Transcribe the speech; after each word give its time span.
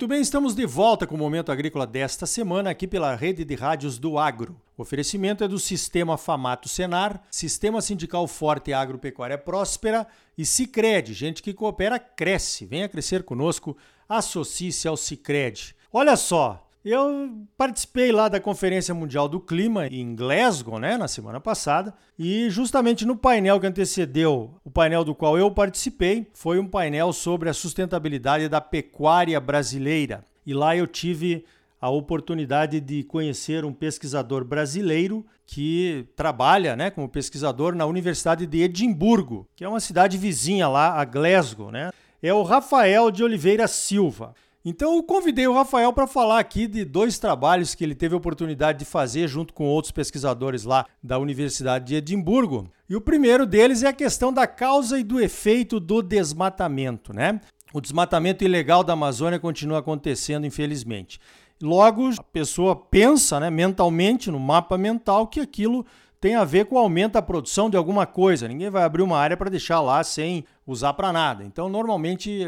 Muito 0.00 0.08
bem, 0.08 0.22
estamos 0.22 0.54
de 0.54 0.64
volta 0.64 1.06
com 1.06 1.14
o 1.14 1.18
Momento 1.18 1.52
Agrícola 1.52 1.86
desta 1.86 2.24
semana 2.24 2.70
aqui 2.70 2.88
pela 2.88 3.14
rede 3.14 3.44
de 3.44 3.54
rádios 3.54 3.98
do 3.98 4.16
Agro. 4.16 4.58
O 4.74 4.80
oferecimento 4.80 5.44
é 5.44 5.46
do 5.46 5.58
Sistema 5.58 6.16
Famato 6.16 6.70
Senar, 6.70 7.22
Sistema 7.30 7.82
Sindical 7.82 8.26
Forte 8.26 8.72
Agropecuária 8.72 9.36
Próspera 9.36 10.06
e 10.38 10.46
Cicred. 10.46 11.12
Gente 11.12 11.42
que 11.42 11.52
coopera, 11.52 11.98
cresce. 11.98 12.64
Venha 12.64 12.88
crescer 12.88 13.24
conosco, 13.24 13.76
associe-se 14.08 14.88
ao 14.88 14.96
Cicred. 14.96 15.76
Olha 15.92 16.16
só, 16.16 16.66
eu 16.84 17.30
participei 17.56 18.10
lá 18.10 18.28
da 18.28 18.40
Conferência 18.40 18.94
Mundial 18.94 19.28
do 19.28 19.38
Clima 19.38 19.86
em 19.86 20.14
Glasgow, 20.14 20.78
né, 20.78 20.96
na 20.96 21.08
semana 21.08 21.38
passada, 21.38 21.92
e 22.18 22.48
justamente 22.48 23.04
no 23.04 23.16
painel 23.16 23.60
que 23.60 23.66
antecedeu 23.66 24.54
o 24.64 24.70
painel 24.70 25.04
do 25.04 25.14
qual 25.14 25.36
eu 25.36 25.50
participei, 25.50 26.26
foi 26.32 26.58
um 26.58 26.66
painel 26.66 27.12
sobre 27.12 27.48
a 27.48 27.54
sustentabilidade 27.54 28.48
da 28.48 28.60
pecuária 28.60 29.38
brasileira. 29.38 30.24
E 30.46 30.54
lá 30.54 30.74
eu 30.76 30.86
tive 30.86 31.44
a 31.80 31.88
oportunidade 31.88 32.80
de 32.80 33.02
conhecer 33.04 33.64
um 33.64 33.72
pesquisador 33.72 34.44
brasileiro 34.44 35.24
que 35.46 36.06
trabalha 36.14 36.76
né, 36.76 36.90
como 36.90 37.08
pesquisador 37.08 37.74
na 37.74 37.86
Universidade 37.86 38.46
de 38.46 38.62
Edimburgo, 38.62 39.48
que 39.56 39.64
é 39.64 39.68
uma 39.68 39.80
cidade 39.80 40.16
vizinha 40.18 40.68
lá 40.68 41.00
a 41.00 41.04
Glasgow. 41.04 41.70
Né? 41.70 41.90
É 42.22 42.32
o 42.32 42.42
Rafael 42.42 43.10
de 43.10 43.24
Oliveira 43.24 43.66
Silva. 43.66 44.34
Então 44.62 44.96
eu 44.96 45.02
convidei 45.02 45.46
o 45.46 45.54
Rafael 45.54 45.90
para 45.90 46.06
falar 46.06 46.38
aqui 46.38 46.66
de 46.66 46.84
dois 46.84 47.18
trabalhos 47.18 47.74
que 47.74 47.82
ele 47.82 47.94
teve 47.94 48.14
a 48.14 48.18
oportunidade 48.18 48.80
de 48.80 48.84
fazer 48.84 49.26
junto 49.26 49.54
com 49.54 49.64
outros 49.64 49.90
pesquisadores 49.90 50.64
lá 50.64 50.84
da 51.02 51.18
Universidade 51.18 51.86
de 51.86 51.94
Edimburgo. 51.94 52.70
E 52.86 52.94
o 52.94 53.00
primeiro 53.00 53.46
deles 53.46 53.82
é 53.82 53.88
a 53.88 53.92
questão 53.92 54.30
da 54.30 54.46
causa 54.46 54.98
e 54.98 55.02
do 55.02 55.18
efeito 55.18 55.80
do 55.80 56.02
desmatamento, 56.02 57.14
né? 57.14 57.40
O 57.72 57.80
desmatamento 57.80 58.44
ilegal 58.44 58.84
da 58.84 58.92
Amazônia 58.92 59.38
continua 59.38 59.78
acontecendo, 59.78 60.44
infelizmente. 60.44 61.18
Logo, 61.62 62.10
a 62.18 62.22
pessoa 62.22 62.76
pensa, 62.76 63.40
né, 63.40 63.48
mentalmente, 63.48 64.30
no 64.30 64.40
mapa 64.40 64.76
mental, 64.76 65.26
que 65.26 65.40
aquilo 65.40 65.86
tem 66.20 66.34
a 66.34 66.44
ver 66.44 66.66
com 66.66 66.74
o 66.74 66.78
aumento 66.78 67.12
da 67.12 67.22
produção 67.22 67.70
de 67.70 67.76
alguma 67.78 68.06
coisa. 68.06 68.48
Ninguém 68.48 68.68
vai 68.68 68.82
abrir 68.82 69.02
uma 69.02 69.16
área 69.16 69.36
para 69.36 69.48
deixar 69.48 69.80
lá 69.80 70.04
sem 70.04 70.44
usar 70.66 70.92
para 70.94 71.12
nada. 71.12 71.44
Então, 71.44 71.68
normalmente, 71.68 72.42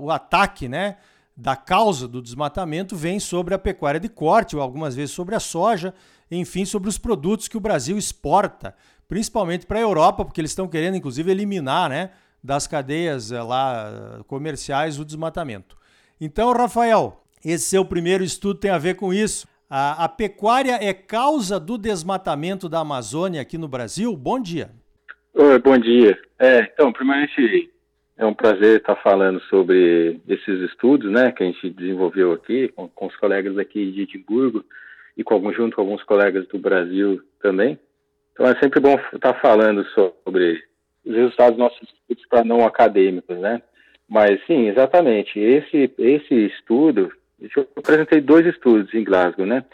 o 0.00 0.10
ataque, 0.10 0.68
né, 0.68 0.96
da 1.40 1.54
causa 1.54 2.08
do 2.08 2.20
desmatamento 2.20 2.96
vem 2.96 3.20
sobre 3.20 3.54
a 3.54 3.58
pecuária 3.58 4.00
de 4.00 4.08
corte, 4.08 4.56
ou 4.56 4.60
algumas 4.60 4.96
vezes 4.96 5.14
sobre 5.14 5.36
a 5.36 5.40
soja, 5.40 5.94
enfim, 6.28 6.64
sobre 6.64 6.88
os 6.88 6.98
produtos 6.98 7.46
que 7.46 7.56
o 7.56 7.60
Brasil 7.60 7.96
exporta, 7.96 8.74
principalmente 9.06 9.64
para 9.64 9.78
a 9.78 9.82
Europa, 9.82 10.24
porque 10.24 10.40
eles 10.40 10.50
estão 10.50 10.66
querendo, 10.66 10.96
inclusive, 10.96 11.30
eliminar 11.30 11.88
né, 11.88 12.10
das 12.42 12.66
cadeias 12.66 13.30
eh, 13.30 13.40
lá 13.40 14.20
comerciais 14.26 14.98
o 14.98 15.04
desmatamento. 15.04 15.76
Então, 16.20 16.52
Rafael, 16.52 17.22
esse 17.44 17.66
seu 17.66 17.84
primeiro 17.84 18.24
estudo 18.24 18.58
tem 18.58 18.72
a 18.72 18.78
ver 18.78 18.96
com 18.96 19.14
isso. 19.14 19.46
A, 19.70 20.04
a 20.04 20.08
pecuária 20.08 20.76
é 20.82 20.92
causa 20.92 21.60
do 21.60 21.78
desmatamento 21.78 22.68
da 22.68 22.80
Amazônia 22.80 23.40
aqui 23.40 23.56
no 23.56 23.68
Brasil? 23.68 24.16
Bom 24.16 24.40
dia. 24.40 24.72
Oi, 25.34 25.58
bom 25.60 25.78
dia. 25.78 26.18
É, 26.36 26.62
então, 26.62 26.92
primeiramente, 26.92 27.70
é 28.18 28.26
um 28.26 28.34
prazer 28.34 28.78
estar 28.78 28.96
falando 28.96 29.40
sobre 29.42 30.20
esses 30.28 30.60
estudos, 30.68 31.10
né, 31.10 31.30
que 31.30 31.44
a 31.44 31.46
gente 31.46 31.70
desenvolveu 31.70 32.32
aqui 32.32 32.68
com, 32.68 32.88
com 32.88 33.06
os 33.06 33.16
colegas 33.16 33.56
aqui 33.56 33.92
de 33.92 34.02
Edimburgo 34.02 34.64
e 35.16 35.22
com 35.22 35.52
junto 35.52 35.76
com 35.76 35.82
alguns 35.82 36.02
colegas 36.02 36.46
do 36.48 36.58
Brasil 36.58 37.22
também. 37.40 37.78
Então 38.32 38.46
é 38.46 38.58
sempre 38.60 38.80
bom 38.80 38.98
estar 39.12 39.34
falando 39.34 39.84
sobre 39.90 40.64
os 41.04 41.14
resultados 41.14 41.56
dos 41.56 41.58
nossos 41.58 41.82
estudos 41.82 42.26
para 42.28 42.44
não 42.44 42.66
acadêmicos, 42.66 43.38
né? 43.38 43.62
Mas 44.08 44.44
sim, 44.46 44.68
exatamente. 44.68 45.38
Esse 45.38 45.92
esse 45.98 46.34
estudo, 46.34 47.12
eu 47.40 47.68
apresentei 47.76 48.20
dois 48.20 48.46
estudos 48.46 48.92
em 48.94 49.04
Glasgow, 49.04 49.46
né? 49.46 49.64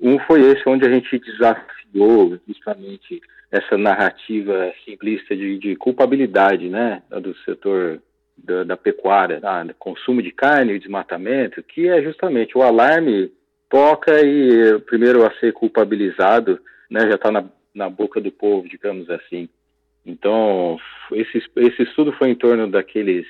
Um 0.00 0.18
foi 0.20 0.40
esse 0.42 0.68
onde 0.68 0.86
a 0.86 0.90
gente 0.90 1.18
desafiou 1.18 2.38
justamente 2.46 3.20
essa 3.50 3.78
narrativa 3.78 4.72
simplista 4.84 5.34
de, 5.34 5.58
de 5.58 5.76
culpabilidade, 5.76 6.68
né, 6.68 7.02
do 7.10 7.34
setor 7.38 8.00
da, 8.36 8.64
da 8.64 8.76
pecuária, 8.76 9.40
do 9.40 9.74
consumo 9.74 10.20
de 10.20 10.30
carne 10.30 10.74
e 10.74 10.78
desmatamento, 10.78 11.62
que 11.62 11.88
é 11.88 12.02
justamente 12.02 12.56
o 12.56 12.62
alarme 12.62 13.32
toca 13.68 14.20
e 14.20 14.78
primeiro 14.80 15.24
a 15.24 15.30
ser 15.38 15.52
culpabilizado, 15.52 16.60
né, 16.90 17.00
já 17.08 17.14
está 17.14 17.30
na, 17.30 17.44
na 17.74 17.88
boca 17.88 18.20
do 18.20 18.30
povo, 18.30 18.68
digamos 18.68 19.08
assim. 19.10 19.48
Então, 20.04 20.78
esse, 21.12 21.42
esse 21.56 21.82
estudo 21.82 22.12
foi 22.12 22.30
em 22.30 22.34
torno 22.34 22.68
daqueles 22.68 23.26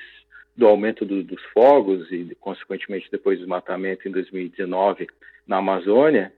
do 0.55 0.67
aumento 0.67 1.05
do, 1.05 1.23
dos 1.23 1.41
fogos 1.53 2.11
e, 2.11 2.35
consequentemente, 2.39 3.07
depois 3.11 3.37
do 3.37 3.41
desmatamento 3.41 4.07
em 4.07 4.11
2019 4.11 5.07
na 5.47 5.57
Amazônia, 5.57 6.33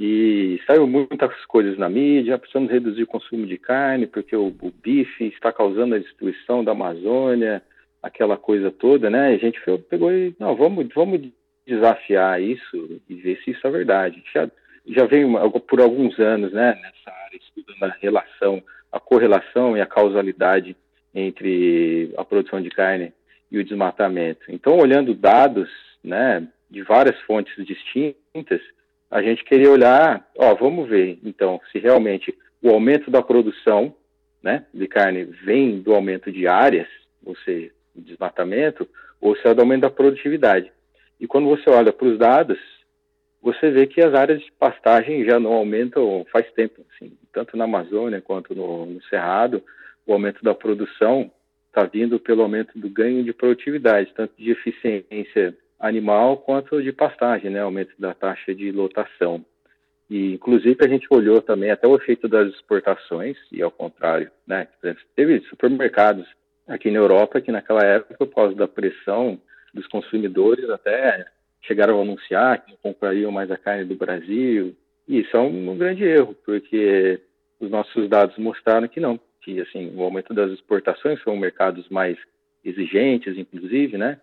e 0.00 0.60
saiu 0.64 0.86
muitas 0.86 1.44
coisas 1.46 1.76
na 1.76 1.88
mídia, 1.88 2.38
precisamos 2.38 2.70
reduzir 2.70 3.02
o 3.02 3.08
consumo 3.08 3.44
de 3.44 3.58
carne, 3.58 4.06
porque 4.06 4.36
o, 4.36 4.46
o 4.46 4.70
bife 4.70 5.24
está 5.24 5.52
causando 5.52 5.96
a 5.96 5.98
destruição 5.98 6.62
da 6.62 6.70
Amazônia, 6.70 7.60
aquela 8.00 8.36
coisa 8.36 8.70
toda, 8.70 9.10
né? 9.10 9.34
A 9.34 9.36
gente 9.38 9.60
pegou 9.90 10.12
e, 10.12 10.32
não, 10.38 10.54
vamos, 10.54 10.86
vamos 10.94 11.28
desafiar 11.66 12.40
isso 12.40 13.00
e 13.08 13.14
ver 13.16 13.40
se 13.42 13.50
isso 13.50 13.66
é 13.66 13.70
verdade. 13.72 14.22
Já, 14.32 14.48
já 14.86 15.04
vem 15.04 15.26
por 15.68 15.80
alguns 15.80 16.16
anos, 16.20 16.52
né, 16.52 16.78
nessa 16.80 17.10
área, 17.24 17.36
estudando 17.36 17.82
a 17.82 17.96
relação, 18.00 18.62
a 18.92 19.00
correlação 19.00 19.76
e 19.76 19.80
a 19.80 19.86
causalidade 19.86 20.76
entre 21.12 22.14
a 22.16 22.24
produção 22.24 22.62
de 22.62 22.70
carne 22.70 23.12
e 23.50 23.58
o 23.58 23.64
desmatamento. 23.64 24.42
Então, 24.48 24.78
olhando 24.78 25.12
dados, 25.12 25.68
né, 26.04 26.46
de 26.70 26.82
várias 26.82 27.20
fontes 27.22 27.52
distintas, 27.66 28.60
a 29.10 29.22
gente 29.22 29.44
queria 29.44 29.70
olhar, 29.70 30.26
ó, 30.36 30.54
vamos 30.54 30.88
ver, 30.88 31.18
então, 31.24 31.60
se 31.72 31.78
realmente 31.78 32.36
o 32.62 32.70
aumento 32.70 33.10
da 33.10 33.22
produção 33.22 33.94
né, 34.42 34.66
de 34.72 34.86
carne 34.86 35.24
vem 35.24 35.80
do 35.80 35.94
aumento 35.94 36.30
de 36.30 36.46
áreas, 36.46 36.88
ou 37.24 37.36
seja, 37.36 37.70
desmatamento, 37.94 38.88
ou 39.20 39.36
se 39.36 39.46
é 39.48 39.54
do 39.54 39.60
aumento 39.60 39.82
da 39.82 39.90
produtividade. 39.90 40.70
E 41.18 41.26
quando 41.26 41.48
você 41.48 41.68
olha 41.70 41.92
para 41.92 42.06
os 42.06 42.18
dados, 42.18 42.58
você 43.42 43.70
vê 43.70 43.86
que 43.86 44.00
as 44.00 44.14
áreas 44.14 44.40
de 44.40 44.52
pastagem 44.52 45.24
já 45.24 45.40
não 45.40 45.52
aumentam 45.52 46.26
faz 46.30 46.50
tempo, 46.52 46.84
assim, 46.94 47.12
tanto 47.32 47.56
na 47.56 47.64
Amazônia 47.64 48.20
quanto 48.20 48.54
no, 48.54 48.86
no 48.86 49.02
Cerrado, 49.04 49.62
o 50.06 50.12
aumento 50.12 50.42
da 50.42 50.54
produção 50.54 51.30
está 51.66 51.84
vindo 51.84 52.18
pelo 52.18 52.42
aumento 52.42 52.78
do 52.78 52.88
ganho 52.88 53.22
de 53.22 53.32
produtividade, 53.32 54.12
tanto 54.14 54.32
de 54.36 54.50
eficiência 54.50 55.56
animal 55.78 56.38
quanto 56.38 56.82
de 56.82 56.92
pastagem, 56.92 57.50
né, 57.50 57.60
aumento 57.60 57.92
da 57.98 58.14
taxa 58.14 58.54
de 58.54 58.72
lotação. 58.72 59.44
E, 60.10 60.34
inclusive, 60.34 60.76
a 60.80 60.88
gente 60.88 61.06
olhou 61.10 61.40
também 61.42 61.70
até 61.70 61.86
o 61.86 61.94
efeito 61.94 62.26
das 62.28 62.48
exportações, 62.48 63.36
e 63.52 63.62
ao 63.62 63.70
contrário, 63.70 64.30
né, 64.46 64.66
teve 65.14 65.40
supermercados 65.48 66.26
aqui 66.66 66.90
na 66.90 66.98
Europa 66.98 67.40
que 67.40 67.52
naquela 67.52 67.82
época, 67.82 68.26
por 68.26 68.34
causa 68.34 68.54
da 68.54 68.66
pressão 68.66 69.38
dos 69.72 69.86
consumidores, 69.86 70.68
até 70.70 71.26
chegaram 71.62 71.98
a 71.98 72.02
anunciar 72.02 72.64
que 72.64 72.72
não 72.72 72.78
comprariam 72.78 73.30
mais 73.30 73.50
a 73.50 73.56
carne 73.56 73.84
do 73.84 73.94
Brasil, 73.94 74.74
e 75.06 75.20
isso 75.20 75.36
é 75.36 75.40
um, 75.40 75.70
um 75.70 75.76
grande 75.76 76.04
erro, 76.04 76.34
porque 76.44 77.20
os 77.60 77.70
nossos 77.70 78.08
dados 78.08 78.36
mostraram 78.38 78.88
que 78.88 79.00
não, 79.00 79.20
que 79.42 79.60
assim, 79.60 79.92
o 79.94 80.02
aumento 80.02 80.32
das 80.32 80.50
exportações 80.52 81.22
são 81.22 81.36
mercados 81.36 81.88
mais 81.88 82.16
exigentes, 82.64 83.36
inclusive, 83.36 83.98
né, 83.98 84.18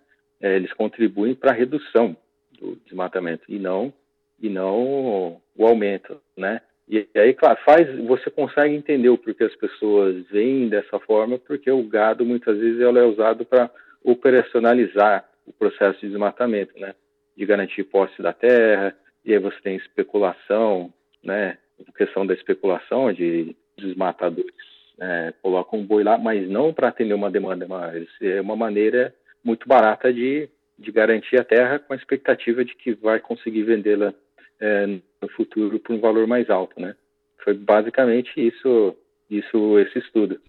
é, 0.45 0.55
eles 0.55 0.71
contribuem 0.73 1.33
para 1.33 1.49
a 1.49 1.55
redução 1.55 2.15
do 2.59 2.79
desmatamento 2.85 3.43
e 3.49 3.57
não 3.57 3.91
e 4.39 4.47
não 4.47 5.41
o 5.55 5.65
aumento, 5.65 6.21
né? 6.37 6.61
E 6.87 7.07
aí, 7.15 7.33
claro, 7.33 7.57
faz, 7.65 7.87
você 8.05 8.29
consegue 8.29 8.75
entender 8.75 9.09
o 9.09 9.17
porquê 9.17 9.45
as 9.45 9.55
pessoas 9.55 10.23
veem 10.29 10.69
dessa 10.69 10.99
forma, 10.99 11.39
porque 11.39 11.71
o 11.71 11.81
gado 11.81 12.23
muitas 12.23 12.59
vezes 12.59 12.79
ele 12.79 12.99
é 12.99 13.03
usado 13.03 13.43
para 13.43 13.71
operacionalizar 14.03 15.27
o 15.47 15.51
processo 15.51 15.99
de 16.01 16.09
desmatamento, 16.09 16.79
né? 16.79 16.93
De 17.35 17.43
garantir 17.43 17.83
posse 17.85 18.21
da 18.21 18.31
terra, 18.31 18.95
e 19.25 19.33
aí 19.33 19.39
você 19.39 19.59
tem 19.61 19.77
especulação, 19.77 20.93
né? 21.23 21.57
A 21.87 21.97
questão 21.97 22.23
da 22.23 22.35
especulação 22.35 23.11
de 23.11 23.55
desmatadores 23.75 24.53
é, 24.99 25.33
colocam 25.41 25.79
um 25.79 25.85
boi 25.85 26.03
lá, 26.03 26.19
mas 26.19 26.47
não 26.47 26.71
para 26.71 26.89
atender 26.89 27.15
uma 27.15 27.31
demanda, 27.31 27.65
mas 27.67 28.07
é 28.21 28.39
uma 28.39 28.55
maneira 28.55 29.11
muito 29.45 29.67
barata 29.67 30.11
de, 30.11 30.49
de 30.77 30.91
garantir 30.91 31.39
a 31.39 31.43
terra 31.43 31.77
com 31.79 31.93
a 31.93 31.95
expectativa 31.95 32.65
de 32.65 32.75
que 32.75 32.93
vai 32.95 33.19
conseguir 33.19 33.63
vendê-la 33.63 34.13
é, 34.59 34.87
no 34.87 35.29
futuro 35.35 35.79
por 35.79 35.95
um 35.95 36.01
valor 36.01 36.25
mais 36.25 36.49
alto, 36.49 36.81
né? 36.81 36.95
Foi 37.43 37.53
basicamente 37.53 38.31
isso, 38.35 38.95
isso 39.29 39.79
esse 39.79 39.99
estudo. 39.99 40.41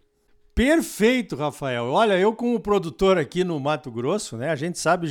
Perfeito, 0.54 1.36
Rafael. 1.36 1.84
Olha, 1.84 2.18
eu 2.18 2.32
como 2.32 2.58
produtor 2.58 3.18
aqui 3.18 3.44
no 3.44 3.60
Mato 3.60 3.90
Grosso, 3.90 4.38
né, 4.38 4.48
a 4.48 4.56
gente 4.56 4.78
sabe 4.78 5.06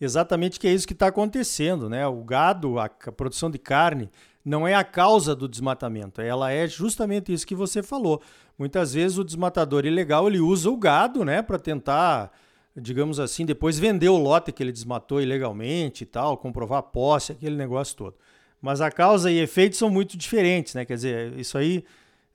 exatamente 0.00 0.58
que 0.58 0.66
é 0.66 0.72
isso 0.72 0.86
que 0.86 0.94
está 0.94 1.08
acontecendo, 1.08 1.90
né? 1.90 2.06
O 2.06 2.24
gado, 2.24 2.78
a, 2.78 2.88
produção 2.88 3.50
de 3.50 3.58
carne, 3.58 4.08
não 4.42 4.66
é 4.66 4.74
a 4.74 4.82
causa 4.82 5.36
do 5.36 5.46
desmatamento, 5.46 6.22
ela 6.22 6.50
é 6.50 6.66
justamente 6.66 7.32
isso 7.32 7.46
que 7.46 7.54
você 7.54 7.82
falou. 7.82 8.22
Muitas 8.58 8.94
vezes 8.94 9.18
o 9.18 9.24
desmatador 9.24 9.84
ilegal 9.84 10.26
ele 10.26 10.40
usa 10.40 10.70
o 10.70 10.76
gado, 10.76 11.24
né, 11.24 11.42
para 11.42 11.58
tentar 11.58 12.32
digamos 12.76 13.20
assim, 13.20 13.44
depois 13.44 13.78
vender 13.78 14.08
o 14.08 14.16
lote 14.16 14.52
que 14.52 14.62
ele 14.62 14.72
desmatou 14.72 15.20
ilegalmente 15.20 16.04
e 16.04 16.06
tal, 16.06 16.36
comprovar 16.36 16.78
a 16.78 16.82
posse, 16.82 17.32
aquele 17.32 17.56
negócio 17.56 17.96
todo. 17.96 18.16
Mas 18.60 18.80
a 18.80 18.90
causa 18.90 19.30
e 19.30 19.38
efeito 19.38 19.76
são 19.76 19.90
muito 19.90 20.16
diferentes, 20.16 20.74
né? 20.74 20.84
Quer 20.84 20.94
dizer, 20.94 21.38
isso 21.38 21.58
aí 21.58 21.84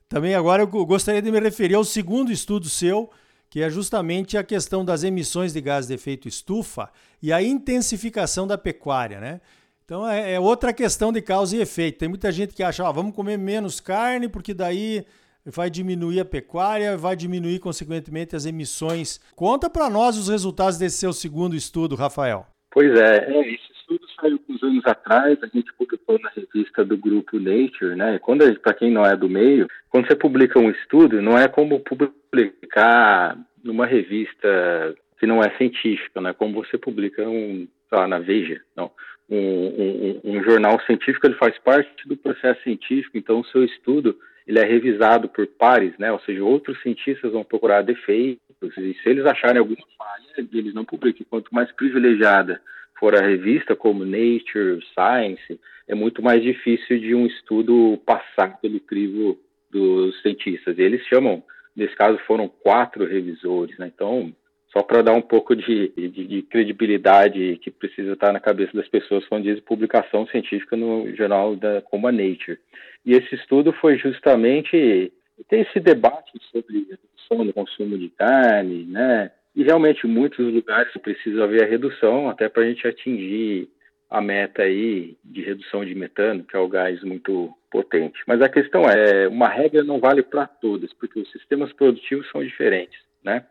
também 0.09 0.35
agora 0.35 0.61
eu 0.61 0.67
gostaria 0.85 1.21
de 1.21 1.31
me 1.31 1.39
referir 1.39 1.75
ao 1.75 1.83
segundo 1.83 2.31
estudo 2.31 2.69
seu, 2.69 3.09
que 3.49 3.61
é 3.61 3.69
justamente 3.69 4.37
a 4.37 4.43
questão 4.43 4.83
das 4.83 5.03
emissões 5.03 5.53
de 5.53 5.61
gás 5.61 5.87
de 5.87 5.93
efeito 5.93 6.27
estufa 6.27 6.89
e 7.21 7.31
a 7.31 7.41
intensificação 7.41 8.45
da 8.45 8.57
pecuária, 8.57 9.19
né? 9.19 9.41
Então 9.85 10.07
é, 10.07 10.33
é 10.33 10.39
outra 10.39 10.73
questão 10.73 11.13
de 11.13 11.21
causa 11.21 11.55
e 11.55 11.61
efeito. 11.61 11.99
Tem 11.99 12.09
muita 12.09 12.29
gente 12.31 12.53
que 12.53 12.61
acha, 12.61 12.85
ah, 12.85 12.91
vamos 12.91 13.15
comer 13.15 13.37
menos 13.37 13.79
carne 13.79 14.27
porque 14.27 14.53
daí 14.53 15.05
vai 15.53 15.69
diminuir 15.69 16.19
a 16.19 16.25
pecuária, 16.25 16.97
vai 16.97 17.15
diminuir 17.15 17.59
consequentemente 17.59 18.35
as 18.35 18.45
emissões. 18.45 19.19
Conta 19.35 19.69
para 19.69 19.89
nós 19.89 20.17
os 20.17 20.29
resultados 20.29 20.77
desse 20.77 20.97
seu 20.97 21.13
segundo 21.13 21.55
estudo, 21.55 21.95
Rafael. 21.95 22.45
Pois 22.71 22.93
é, 22.99 23.31
é 23.31 23.53
esse 23.53 23.71
estudo 23.79 24.05
saiu 24.19 24.39
uns 24.49 24.61
anos 24.61 24.85
atrás, 24.85 25.37
a 25.41 25.47
gente 25.47 25.73
publicou 25.73 26.19
na 26.19 26.29
revista 26.29 26.83
do 26.83 26.97
grupo 26.97 27.39
Nature, 27.39 27.95
né? 27.95 28.19
Quando 28.19 28.59
para 28.59 28.73
quem 28.73 28.91
não 28.91 29.05
é 29.05 29.15
do 29.15 29.29
meio, 29.29 29.67
quando 29.89 30.07
você 30.07 30.15
publica 30.15 30.59
um 30.59 30.69
estudo, 30.69 31.21
não 31.21 31.37
é 31.37 31.47
como 31.47 31.79
publicar 31.79 33.37
numa 33.63 33.85
revista 33.85 34.95
que 35.19 35.25
não 35.25 35.41
é 35.41 35.49
científica, 35.57 36.21
não 36.21 36.29
é 36.29 36.33
como 36.33 36.63
você 36.63 36.77
publica 36.77 37.27
um, 37.27 37.67
lá 37.91 38.07
na 38.07 38.19
Veja, 38.19 38.61
não. 38.75 38.91
Um, 39.29 39.35
um, 39.35 40.21
um, 40.23 40.43
jornal 40.43 40.79
científico 40.85 41.27
ele 41.27 41.35
faz 41.35 41.57
parte 41.59 42.07
do 42.07 42.15
processo 42.15 42.61
científico, 42.63 43.17
então 43.17 43.41
o 43.41 43.45
seu 43.45 43.63
estudo 43.65 44.17
ele 44.47 44.59
é 44.59 44.63
revisado 44.63 45.27
por 45.27 45.45
pares, 45.45 45.97
né? 45.97 46.11
Ou 46.11 46.19
seja, 46.21 46.43
outros 46.43 46.81
cientistas 46.81 47.33
vão 47.33 47.43
procurar 47.43 47.81
defeitos 47.81 48.39
e 48.77 48.93
se 48.93 49.09
eles 49.09 49.25
acharem 49.25 49.59
alguma 49.59 49.85
falha, 49.97 50.47
eles 50.53 50.73
não 50.73 50.85
publicam. 50.85 51.25
Quanto 51.29 51.53
mais 51.53 51.69
privilegiada 51.73 52.61
for 52.97 53.13
a 53.13 53.21
revista, 53.21 53.75
como 53.75 54.05
Nature, 54.05 54.81
Science, 54.93 55.59
é 55.87 55.93
muito 55.93 56.21
mais 56.21 56.41
difícil 56.41 56.97
de 56.99 57.13
um 57.13 57.25
estudo 57.25 57.99
passar 58.05 58.57
pelo 58.59 58.79
crivo 58.79 59.37
dos 59.69 60.19
cientistas. 60.21 60.77
E 60.77 60.81
eles 60.81 61.05
chamam, 61.07 61.43
nesse 61.75 61.95
caso, 61.95 62.17
foram 62.19 62.47
quatro 62.47 63.05
revisores, 63.05 63.77
né? 63.77 63.91
Então, 63.93 64.33
só 64.71 64.83
para 64.83 65.01
dar 65.01 65.13
um 65.13 65.21
pouco 65.21 65.55
de, 65.55 65.89
de, 65.89 66.09
de, 66.09 66.41
credibilidade 66.43 67.57
que 67.61 67.71
precisa 67.71 68.13
estar 68.13 68.33
na 68.33 68.39
cabeça 68.39 68.75
das 68.75 68.87
pessoas 68.87 69.25
quando 69.27 69.43
diz 69.43 69.59
publicação 69.61 70.27
científica 70.27 70.75
no 70.75 71.15
jornal 71.15 71.55
da, 71.55 71.81
como 71.81 72.07
a 72.07 72.11
Nature. 72.11 72.59
E 73.05 73.13
esse 73.13 73.35
estudo 73.35 73.71
foi 73.73 73.97
justamente 73.97 75.11
tem 75.47 75.61
esse 75.61 75.79
debate 75.79 76.31
sobre 76.51 76.87
redução 76.89 77.45
do 77.45 77.53
consumo 77.53 77.97
de 77.97 78.09
carne, 78.09 78.85
né? 78.85 79.31
E 79.55 79.63
realmente 79.63 80.05
muitos 80.05 80.53
lugares 80.53 80.91
precisa 81.01 81.43
haver 81.43 81.63
a 81.63 81.67
redução 81.67 82.29
até 82.29 82.49
para 82.49 82.63
a 82.63 82.65
gente 82.65 82.87
atingir 82.87 83.69
a 84.09 84.21
meta 84.21 84.63
aí 84.63 85.17
de 85.23 85.41
redução 85.41 85.83
de 85.83 85.93
metano, 85.93 86.43
que 86.43 86.55
é 86.55 86.59
o 86.59 86.67
gás 86.67 87.03
muito 87.03 87.53
potente. 87.69 88.19
Mas 88.25 88.41
a 88.41 88.49
questão 88.49 88.83
é, 88.83 89.27
uma 89.27 89.49
regra 89.49 89.83
não 89.83 89.99
vale 89.99 90.23
para 90.23 90.47
todas, 90.47 90.93
porque 90.93 91.19
os 91.19 91.31
sistemas 91.31 91.73
produtivos 91.73 92.29
são 92.31 92.43
diferentes, 92.43 92.99
né? 93.23 93.45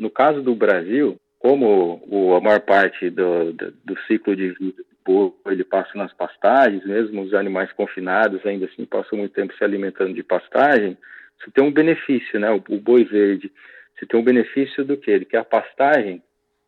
No 0.00 0.10
caso 0.10 0.42
do 0.42 0.54
Brasil, 0.54 1.16
como 1.38 2.02
o, 2.08 2.34
a 2.34 2.40
maior 2.40 2.60
parte 2.60 3.10
do, 3.10 3.52
do, 3.52 3.70
do 3.84 3.98
ciclo 4.06 4.34
de 4.34 4.48
vida 4.48 4.82
do 5.06 5.34
ele 5.46 5.64
passa 5.64 5.90
nas 5.94 6.12
pastagens, 6.12 6.84
mesmo 6.84 7.22
os 7.22 7.34
animais 7.34 7.72
confinados 7.72 8.44
ainda 8.46 8.66
assim 8.66 8.84
passam 8.84 9.18
muito 9.18 9.32
tempo 9.32 9.54
se 9.54 9.64
alimentando 9.64 10.14
de 10.14 10.22
pastagem, 10.22 10.96
você 11.38 11.50
tem 11.50 11.64
um 11.64 11.72
benefício, 11.72 12.38
né? 12.38 12.50
O, 12.50 12.62
o 12.68 12.80
boi 12.80 13.04
verde, 13.04 13.50
você 13.94 14.06
tem 14.06 14.18
um 14.18 14.24
benefício 14.24 14.84
do 14.84 14.96
que? 14.96 15.24
Que 15.24 15.36
a 15.36 15.44
pastagem 15.44 16.22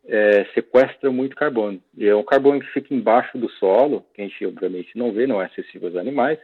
é, 0.07 0.45
sequestra 0.55 1.11
muito 1.11 1.37
carbono. 1.37 1.81
E 1.97 2.07
é 2.07 2.15
um 2.15 2.25
carbono 2.25 2.61
que 2.61 2.73
fica 2.73 2.95
embaixo 2.95 3.39
do 3.39 3.49
solo, 3.51 4.05
que 4.15 4.21
a 4.21 4.25
gente 4.25 4.45
obviamente 4.45 4.97
não 4.97 5.13
vê, 5.13 5.27
não 5.27 5.41
é 5.41 5.47
acessível 5.47 5.89
aos 5.89 5.97
animais, 5.97 6.39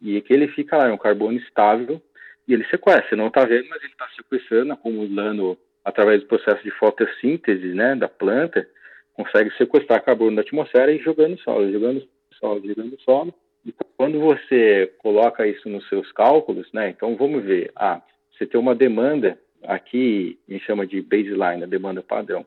e 0.00 0.20
que 0.20 0.32
ele 0.32 0.48
fica 0.48 0.76
lá, 0.76 0.88
é 0.88 0.92
um 0.92 0.98
carbono 0.98 1.38
estável, 1.38 2.00
e 2.46 2.54
ele 2.54 2.64
sequestra. 2.66 3.08
Você 3.08 3.16
não 3.16 3.28
está 3.28 3.44
vendo, 3.44 3.68
mas 3.68 3.82
ele 3.82 3.92
está 3.92 4.08
sequestrando, 4.16 4.72
acumulando 4.72 5.58
através 5.88 6.20
do 6.20 6.26
processo 6.26 6.62
de 6.62 6.70
fotossíntese 6.72 7.68
né, 7.68 7.96
da 7.96 8.08
planta, 8.08 8.68
consegue 9.14 9.50
sequestrar 9.56 10.04
carbono 10.04 10.36
da 10.36 10.42
atmosfera 10.42 10.92
e 10.92 10.98
jogando 10.98 11.38
solo, 11.40 11.72
jogando 11.72 12.06
solo, 12.38 12.62
jogando 12.62 13.00
solo. 13.00 13.34
E 13.64 13.74
quando 13.96 14.20
você 14.20 14.92
coloca 14.98 15.46
isso 15.46 15.66
nos 15.66 15.88
seus 15.88 16.12
cálculos, 16.12 16.70
né, 16.74 16.90
então 16.90 17.16
vamos 17.16 17.42
ver, 17.42 17.72
ah, 17.74 18.02
você 18.30 18.46
tem 18.46 18.60
uma 18.60 18.74
demanda, 18.74 19.38
aqui 19.64 20.38
a 20.46 20.52
gente 20.52 20.66
chama 20.66 20.86
de 20.86 21.00
baseline, 21.00 21.62
a 21.62 21.66
demanda 21.66 22.02
padrão. 22.02 22.46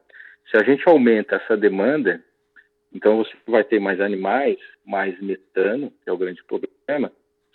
Se 0.51 0.57
a 0.57 0.63
gente 0.63 0.87
aumenta 0.87 1.37
essa 1.37 1.57
demanda, 1.57 2.23
então 2.93 3.17
você 3.17 3.31
vai 3.47 3.63
ter 3.63 3.79
mais 3.79 3.99
animais, 3.99 4.57
mais 4.85 5.19
metano, 5.19 5.91
que 6.03 6.09
é 6.09 6.13
o 6.13 6.17
grande 6.17 6.43
problema, 6.43 7.11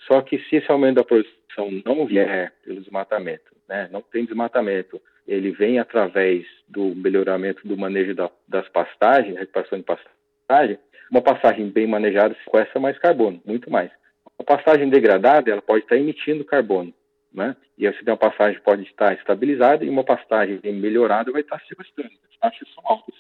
só 0.09 0.21
que 0.21 0.37
se 0.41 0.57
esse 0.57 0.71
aumento 0.71 0.97
da 0.97 1.05
produção 1.05 1.71
não 1.85 2.07
vier 2.07 2.53
pelo 2.65 2.81
desmatamento, 2.81 3.55
né, 3.69 3.89
não 3.93 4.03
tem 4.03 4.25
desmatamento, 4.25 5.01
ele 5.27 5.51
vem 5.51 5.79
através 5.79 6.47
do 6.69 6.95
melhoramento 6.95 7.67
do 7.67 7.77
manejo 7.77 8.15
da, 8.15 8.31
das 8.47 8.69
pastagens, 8.69 9.37
recuperação 9.37 9.79
de 9.79 9.85
pastagem, 9.85 10.79
uma 11.11 11.21
pastagem 11.21 11.69
bem 11.69 11.87
manejada 11.87 12.37
sequestra 12.45 12.81
mais 12.81 12.99
carbono, 12.99 13.41
muito 13.45 13.71
mais. 13.71 13.91
A 14.39 14.45
pastagem 14.45 14.89
degradada, 14.89 15.51
ela 15.51 15.63
pode 15.63 15.85
estar 15.85 15.97
emitindo 15.97 16.45
carbono, 16.45 16.93
né? 17.33 17.57
E 17.77 17.87
assim, 17.87 18.01
uma 18.07 18.17
pastagem 18.17 18.61
pode 18.61 18.83
estar 18.83 19.15
estabilizada 19.15 19.85
e 19.85 19.89
uma 19.89 20.05
pastagem 20.05 20.61
melhorada 20.65 21.33
vai 21.33 21.43
estar 21.43 21.61
sequestrando. 21.69 22.13
As 22.31 22.39
taxas 22.39 22.69
são 22.75 22.83
altas. 22.87 23.15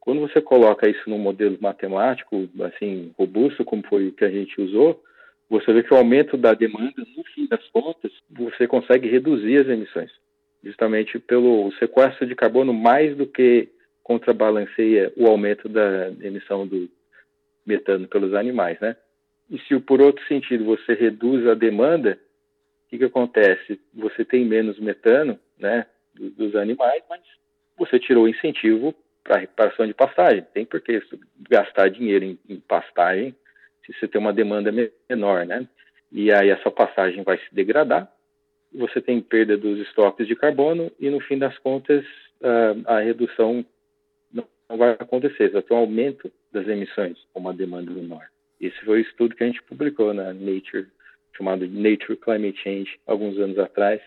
Quando 0.00 0.20
você 0.20 0.40
coloca 0.40 0.88
isso 0.88 1.08
num 1.08 1.18
modelo 1.18 1.56
matemático, 1.60 2.48
assim, 2.62 3.12
robusto, 3.18 3.64
como 3.64 3.82
foi 3.86 4.08
o 4.08 4.12
que 4.12 4.24
a 4.24 4.30
gente 4.30 4.60
usou, 4.60 5.02
você 5.48 5.72
vê 5.72 5.82
que 5.82 5.94
o 5.94 5.96
aumento 5.96 6.36
da 6.36 6.52
demanda, 6.52 7.02
no 7.16 7.24
fim 7.34 7.46
das 7.46 7.66
contas, 7.68 8.12
você 8.30 8.66
consegue 8.66 9.08
reduzir 9.08 9.58
as 9.58 9.68
emissões 9.68 10.10
justamente 10.64 11.18
pelo 11.18 11.70
sequestro 11.78 12.26
de 12.26 12.34
carbono 12.34 12.72
mais 12.72 13.16
do 13.16 13.26
que 13.26 13.68
contrabalanceia 14.02 15.12
o 15.16 15.26
aumento 15.26 15.68
da 15.68 16.08
emissão 16.20 16.66
do 16.66 16.88
metano 17.64 18.08
pelos 18.08 18.34
animais, 18.34 18.78
né? 18.80 18.96
E 19.50 19.58
se 19.60 19.78
por 19.80 20.00
outro 20.00 20.26
sentido 20.26 20.64
você 20.64 20.94
reduz 20.94 21.46
a 21.46 21.54
demanda, 21.54 22.18
o 22.86 22.90
que, 22.90 22.98
que 22.98 23.04
acontece? 23.04 23.80
Você 23.94 24.24
tem 24.24 24.44
menos 24.44 24.78
metano, 24.78 25.38
né, 25.58 25.86
dos 26.14 26.54
animais, 26.54 27.02
mas 27.08 27.20
você 27.76 27.98
tirou 27.98 28.24
o 28.24 28.28
incentivo 28.28 28.94
para 29.22 29.38
reparação 29.38 29.86
de 29.86 29.94
pastagem. 29.94 30.46
Tem 30.52 30.64
por 30.64 30.80
que 30.80 31.02
gastar 31.50 31.88
dinheiro 31.88 32.24
em, 32.24 32.38
em 32.48 32.60
pastagem 32.60 33.34
se 33.84 33.92
você 33.92 34.08
tem 34.08 34.20
uma 34.20 34.32
demanda 34.32 34.72
menor, 35.08 35.44
né? 35.46 35.66
E 36.12 36.30
aí 36.32 36.50
essa 36.50 36.70
pastagem 36.70 37.22
vai 37.22 37.38
se 37.38 37.54
degradar, 37.54 38.10
você 38.74 39.00
tem 39.00 39.20
perda 39.20 39.56
dos 39.56 39.78
estoques 39.80 40.26
de 40.26 40.34
carbono 40.34 40.90
e, 40.98 41.08
no 41.10 41.20
fim 41.20 41.38
das 41.38 41.56
contas, 41.58 42.04
a, 42.42 42.96
a 42.96 43.00
redução 43.00 43.64
não, 44.32 44.46
vai 44.68 44.90
acontecer, 44.92 45.50
vai 45.50 45.62
ter 45.62 45.74
um 45.74 45.78
aumento 45.78 46.30
das 46.52 46.66
emissões 46.66 47.18
com 47.32 47.40
uma 47.40 47.54
demanda 47.54 47.90
menor. 47.90 48.26
Esse 48.60 48.78
foi 48.84 48.98
o 48.98 49.02
estudo 49.02 49.34
que 49.34 49.44
a 49.44 49.46
gente 49.46 49.62
publicou 49.62 50.12
na 50.14 50.32
Nature, 50.32 50.86
chamado 51.36 51.66
Nature 51.66 52.16
Climate 52.16 52.60
Change, 52.62 52.98
alguns 53.06 53.38
anos 53.38 53.58
atrás, 53.58 54.00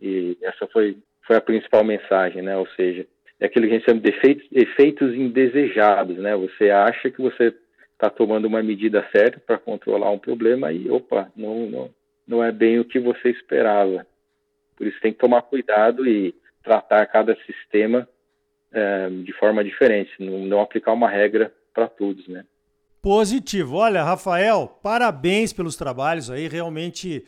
e 0.00 0.36
essa 0.42 0.66
foi, 0.66 0.96
foi 1.26 1.36
a 1.36 1.40
principal 1.40 1.84
mensagem, 1.84 2.42
né? 2.42 2.56
Ou 2.56 2.66
seja, 2.68 3.06
é 3.38 3.46
aquilo 3.46 3.66
que 3.66 3.72
a 3.72 3.76
gente 3.76 3.88
chama 3.88 4.00
de 4.00 4.10
efeitos, 4.10 4.46
efeitos 4.52 5.14
indesejados, 5.14 6.16
né? 6.16 6.34
Você 6.36 6.70
acha 6.70 7.10
que 7.10 7.20
você 7.20 7.54
está 7.92 8.08
tomando 8.08 8.46
uma 8.46 8.62
medida 8.62 9.06
certa 9.14 9.38
para 9.38 9.58
controlar 9.58 10.10
um 10.10 10.18
problema 10.18 10.72
e, 10.72 10.90
opa, 10.90 11.30
não, 11.36 11.66
não, 11.68 11.90
não 12.26 12.44
é 12.44 12.50
bem 12.50 12.78
o 12.78 12.84
que 12.84 12.98
você 12.98 13.30
esperava. 13.30 14.06
Por 14.80 14.86
isso 14.86 14.98
tem 15.02 15.12
que 15.12 15.18
tomar 15.18 15.42
cuidado 15.42 16.08
e 16.08 16.34
tratar 16.64 17.04
cada 17.04 17.36
sistema 17.44 18.08
é, 18.72 19.10
de 19.10 19.32
forma 19.34 19.62
diferente, 19.62 20.10
não, 20.18 20.38
não 20.46 20.60
aplicar 20.62 20.94
uma 20.94 21.06
regra 21.06 21.52
para 21.74 21.86
todos, 21.86 22.26
né? 22.26 22.46
Positivo. 23.02 23.76
Olha, 23.76 24.02
Rafael, 24.02 24.80
parabéns 24.82 25.52
pelos 25.52 25.76
trabalhos 25.76 26.30
aí, 26.30 26.48
realmente 26.48 27.26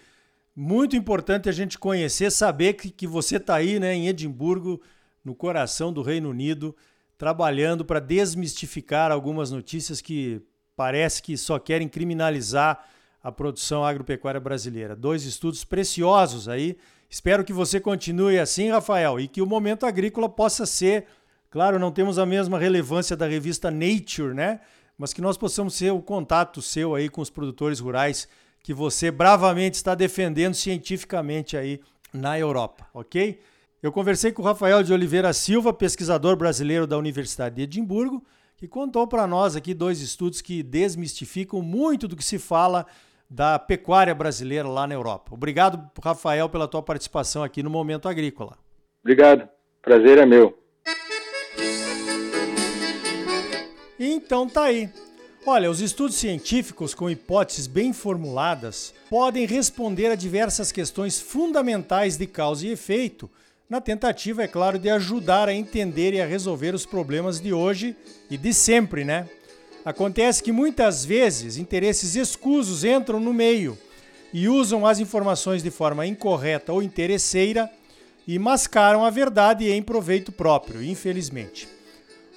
muito 0.56 0.96
importante 0.96 1.46
a 1.46 1.52
gente 1.52 1.78
conhecer, 1.78 2.30
saber 2.30 2.72
que, 2.72 2.88
que 2.90 3.06
você 3.06 3.36
está 3.36 3.56
aí 3.56 3.78
né, 3.78 3.92
em 3.92 4.08
Edimburgo, 4.08 4.80
no 5.22 5.34
coração 5.34 5.92
do 5.92 6.00
Reino 6.00 6.30
Unido, 6.30 6.74
trabalhando 7.18 7.84
para 7.84 8.00
desmistificar 8.00 9.12
algumas 9.12 9.50
notícias 9.50 10.00
que 10.00 10.40
parece 10.74 11.22
que 11.22 11.36
só 11.36 11.58
querem 11.58 11.86
criminalizar 11.86 12.82
a 13.22 13.30
produção 13.30 13.84
agropecuária 13.84 14.40
brasileira. 14.40 14.96
Dois 14.96 15.26
estudos 15.26 15.66
preciosos 15.66 16.48
aí 16.48 16.78
Espero 17.12 17.44
que 17.44 17.52
você 17.52 17.78
continue 17.78 18.38
assim, 18.38 18.70
Rafael, 18.70 19.20
e 19.20 19.28
que 19.28 19.42
o 19.42 19.46
Momento 19.46 19.84
Agrícola 19.84 20.30
possa 20.30 20.64
ser, 20.64 21.04
claro, 21.50 21.78
não 21.78 21.92
temos 21.92 22.18
a 22.18 22.24
mesma 22.24 22.58
relevância 22.58 23.14
da 23.14 23.26
revista 23.26 23.70
Nature, 23.70 24.32
né? 24.32 24.60
Mas 24.96 25.12
que 25.12 25.20
nós 25.20 25.36
possamos 25.36 25.74
ser 25.74 25.92
o 25.92 26.00
contato 26.00 26.62
seu 26.62 26.94
aí 26.94 27.10
com 27.10 27.20
os 27.20 27.28
produtores 27.28 27.80
rurais 27.80 28.26
que 28.62 28.72
você 28.72 29.10
bravamente 29.10 29.74
está 29.74 29.94
defendendo 29.94 30.54
cientificamente 30.54 31.54
aí 31.54 31.82
na 32.14 32.38
Europa, 32.38 32.86
ok? 32.94 33.38
Eu 33.82 33.92
conversei 33.92 34.32
com 34.32 34.40
o 34.40 34.44
Rafael 34.46 34.82
de 34.82 34.90
Oliveira 34.90 35.34
Silva, 35.34 35.70
pesquisador 35.70 36.34
brasileiro 36.34 36.86
da 36.86 36.96
Universidade 36.96 37.56
de 37.56 37.62
Edimburgo, 37.64 38.24
que 38.56 38.66
contou 38.66 39.06
para 39.06 39.26
nós 39.26 39.54
aqui 39.54 39.74
dois 39.74 40.00
estudos 40.00 40.40
que 40.40 40.62
desmistificam 40.62 41.60
muito 41.60 42.08
do 42.08 42.16
que 42.16 42.24
se 42.24 42.38
fala 42.38 42.86
da 43.32 43.58
pecuária 43.58 44.14
brasileira 44.14 44.68
lá 44.68 44.86
na 44.86 44.92
Europa. 44.92 45.32
Obrigado, 45.32 45.90
Rafael, 46.04 46.50
pela 46.50 46.68
tua 46.68 46.82
participação 46.82 47.42
aqui 47.42 47.62
no 47.62 47.70
Momento 47.70 48.06
Agrícola. 48.06 48.58
Obrigado. 49.02 49.48
Prazer 49.80 50.18
é 50.18 50.26
meu. 50.26 50.58
Então 53.98 54.46
tá 54.46 54.64
aí. 54.64 54.90
Olha, 55.46 55.70
os 55.70 55.80
estudos 55.80 56.16
científicos 56.16 56.94
com 56.94 57.08
hipóteses 57.08 57.66
bem 57.66 57.94
formuladas 57.94 58.94
podem 59.08 59.46
responder 59.46 60.08
a 60.08 60.14
diversas 60.14 60.70
questões 60.70 61.18
fundamentais 61.18 62.18
de 62.18 62.26
causa 62.26 62.66
e 62.66 62.70
efeito, 62.70 63.30
na 63.68 63.80
tentativa, 63.80 64.42
é 64.42 64.46
claro, 64.46 64.78
de 64.78 64.90
ajudar 64.90 65.48
a 65.48 65.54
entender 65.54 66.12
e 66.12 66.20
a 66.20 66.26
resolver 66.26 66.74
os 66.74 66.84
problemas 66.84 67.40
de 67.40 67.54
hoje 67.54 67.96
e 68.30 68.36
de 68.36 68.52
sempre, 68.52 69.02
né? 69.02 69.26
Acontece 69.84 70.42
que 70.42 70.52
muitas 70.52 71.04
vezes 71.04 71.56
interesses 71.56 72.14
escusos 72.14 72.84
entram 72.84 73.18
no 73.18 73.32
meio 73.32 73.76
e 74.32 74.48
usam 74.48 74.86
as 74.86 75.00
informações 75.00 75.62
de 75.62 75.70
forma 75.70 76.06
incorreta 76.06 76.72
ou 76.72 76.82
interesseira 76.82 77.68
e 78.26 78.38
mascaram 78.38 79.04
a 79.04 79.10
verdade 79.10 79.68
em 79.68 79.82
proveito 79.82 80.30
próprio, 80.30 80.82
infelizmente. 80.82 81.68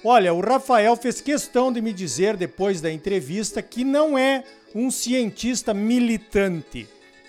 Olha, 0.04 0.34
o 0.34 0.40
Rafael 0.40 0.96
fez 0.96 1.20
questão 1.20 1.72
de 1.72 1.80
me 1.80 1.92
dizer 1.92 2.36
depois 2.36 2.80
da 2.80 2.92
entrevista 2.92 3.62
que 3.62 3.84
não 3.84 4.18
é 4.18 4.42
um 4.74 4.90
cientista 4.90 5.72
militante. 5.72 6.88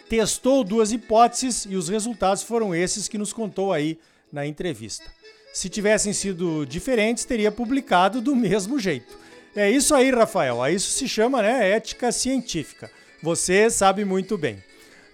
Testou 0.09 0.63
duas 0.63 0.91
hipóteses 0.91 1.67
e 1.69 1.75
os 1.75 1.89
resultados 1.89 2.41
foram 2.41 2.73
esses 2.73 3.07
que 3.07 3.17
nos 3.17 3.31
contou 3.31 3.71
aí 3.71 3.99
na 4.31 4.45
entrevista. 4.45 5.05
Se 5.53 5.69
tivessem 5.69 6.11
sido 6.11 6.65
diferentes, 6.65 7.23
teria 7.23 7.51
publicado 7.51 8.19
do 8.19 8.35
mesmo 8.35 8.79
jeito. 8.79 9.26
É 9.57 9.71
isso 9.71 9.95
aí, 9.95 10.11
Rafael. 10.11 10.67
Isso 10.67 10.91
se 10.91 11.07
chama 11.07 11.41
né, 11.41 11.71
ética 11.71 12.11
científica. 12.11 12.91
Você 13.23 13.71
sabe 13.71 14.05
muito 14.05 14.37
bem. 14.37 14.63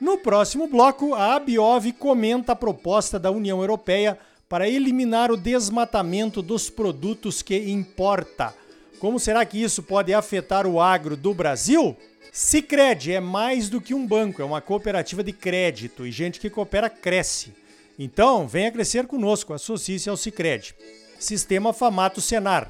No 0.02 0.18
próximo 0.18 0.68
bloco, 0.68 1.14
a 1.14 1.36
Abiov 1.36 1.94
comenta 1.94 2.52
a 2.52 2.56
proposta 2.56 3.18
da 3.18 3.32
União 3.32 3.62
Europeia 3.62 4.20
para 4.50 4.68
eliminar 4.68 5.32
o 5.32 5.38
desmatamento 5.38 6.42
dos 6.42 6.70
produtos 6.70 7.42
que 7.42 7.58
importa. 7.72 8.54
Como 9.00 9.18
será 9.18 9.46
que 9.46 9.64
isso 9.64 9.82
pode 9.82 10.14
afetar 10.14 10.68
o 10.68 10.82
agro 10.82 11.16
do 11.16 11.34
Brasil? 11.34 11.96
Sicredi 12.30 13.14
é 13.14 13.22
mais 13.22 13.70
do 13.70 13.80
que 13.80 13.94
um 13.94 14.06
banco, 14.06 14.42
é 14.42 14.46
uma 14.46 14.60
cooperativa 14.60 15.24
de 15.24 15.32
crédito 15.32 16.06
e 16.06 16.12
gente 16.12 16.38
que 16.38 16.50
coopera 16.50 16.90
cresce. 16.90 17.54
Então, 17.98 18.46
venha 18.46 18.74
crescer 18.74 19.08
conosco, 19.08 19.54
associe-se 19.54 20.10
ao 20.10 20.18
Sicredi. 20.18 20.76
Sistema 21.18 21.72
Famato 21.72 22.20
Senar. 22.20 22.70